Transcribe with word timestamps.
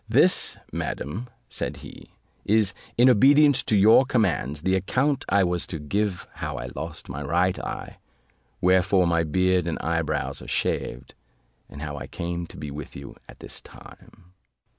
"This, 0.09 0.57
madam," 0.71 1.29
said 1.47 1.77
he, 1.85 2.09
"is, 2.43 2.73
in 2.97 3.07
obedience 3.07 3.61
to 3.61 3.77
your 3.77 4.03
commands, 4.03 4.63
the 4.63 4.73
account 4.73 5.25
I 5.29 5.43
was 5.43 5.67
to 5.67 5.77
give 5.77 6.27
how 6.41 6.55
I 6.57 6.71
lost 6.73 7.07
my 7.07 7.21
right 7.21 7.59
eye, 7.59 7.99
wherefore 8.61 9.05
my 9.05 9.23
beard 9.23 9.67
and 9.67 9.77
eye 9.77 10.01
brows 10.01 10.41
are 10.41 10.47
shaved, 10.47 11.13
and 11.69 11.83
how 11.83 11.97
I 11.97 12.07
came 12.07 12.47
to 12.47 12.57
be 12.57 12.71
with 12.71 12.95
you 12.95 13.15
at 13.29 13.41
this 13.41 13.61
time." 13.61 14.31